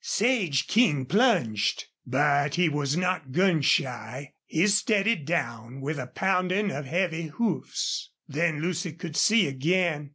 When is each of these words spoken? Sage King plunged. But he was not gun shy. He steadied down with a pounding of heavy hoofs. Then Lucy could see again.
Sage 0.03 0.65
King 0.65 1.05
plunged. 1.05 1.85
But 2.07 2.55
he 2.55 2.69
was 2.69 2.97
not 2.97 3.31
gun 3.31 3.61
shy. 3.61 4.33
He 4.47 4.65
steadied 4.65 5.25
down 5.25 5.79
with 5.79 5.99
a 5.99 6.07
pounding 6.07 6.71
of 6.71 6.85
heavy 6.87 7.27
hoofs. 7.27 8.09
Then 8.27 8.63
Lucy 8.63 8.93
could 8.93 9.15
see 9.15 9.45
again. 9.47 10.09